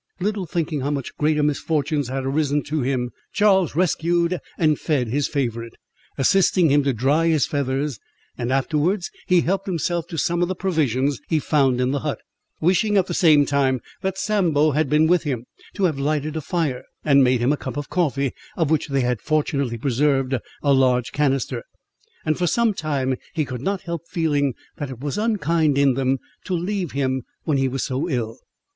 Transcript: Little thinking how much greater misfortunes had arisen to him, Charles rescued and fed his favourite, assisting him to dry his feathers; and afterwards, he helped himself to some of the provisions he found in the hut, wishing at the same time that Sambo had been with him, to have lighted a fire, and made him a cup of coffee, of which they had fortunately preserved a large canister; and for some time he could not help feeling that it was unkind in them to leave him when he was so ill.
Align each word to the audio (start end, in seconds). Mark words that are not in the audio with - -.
Little 0.19 0.47
thinking 0.47 0.81
how 0.81 0.89
much 0.89 1.15
greater 1.15 1.43
misfortunes 1.43 2.07
had 2.07 2.25
arisen 2.25 2.63
to 2.63 2.81
him, 2.81 3.11
Charles 3.33 3.75
rescued 3.75 4.39
and 4.57 4.79
fed 4.79 5.09
his 5.09 5.27
favourite, 5.27 5.73
assisting 6.17 6.71
him 6.71 6.81
to 6.85 6.91
dry 6.91 7.27
his 7.27 7.45
feathers; 7.45 7.99
and 8.35 8.51
afterwards, 8.51 9.11
he 9.27 9.41
helped 9.41 9.67
himself 9.67 10.07
to 10.07 10.17
some 10.17 10.41
of 10.41 10.47
the 10.47 10.55
provisions 10.55 11.21
he 11.29 11.37
found 11.37 11.79
in 11.79 11.91
the 11.91 11.99
hut, 11.99 12.17
wishing 12.59 12.97
at 12.97 13.05
the 13.05 13.13
same 13.13 13.45
time 13.45 13.79
that 14.01 14.17
Sambo 14.17 14.71
had 14.71 14.89
been 14.89 15.05
with 15.05 15.21
him, 15.21 15.45
to 15.75 15.83
have 15.83 15.99
lighted 15.99 16.35
a 16.35 16.41
fire, 16.41 16.81
and 17.05 17.23
made 17.23 17.39
him 17.39 17.53
a 17.53 17.55
cup 17.57 17.77
of 17.77 17.91
coffee, 17.91 18.31
of 18.57 18.71
which 18.71 18.87
they 18.87 19.01
had 19.01 19.21
fortunately 19.21 19.77
preserved 19.77 20.35
a 20.63 20.73
large 20.73 21.11
canister; 21.11 21.61
and 22.25 22.39
for 22.39 22.47
some 22.47 22.73
time 22.73 23.17
he 23.35 23.45
could 23.45 23.61
not 23.61 23.81
help 23.83 24.07
feeling 24.09 24.55
that 24.77 24.89
it 24.89 24.99
was 24.99 25.19
unkind 25.19 25.77
in 25.77 25.93
them 25.93 26.17
to 26.45 26.55
leave 26.55 26.93
him 26.93 27.21
when 27.43 27.59
he 27.59 27.67
was 27.67 27.83
so 27.83 28.09
ill. 28.09 28.39